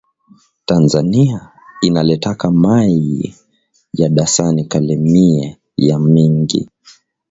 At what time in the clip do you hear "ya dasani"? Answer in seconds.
3.93-4.63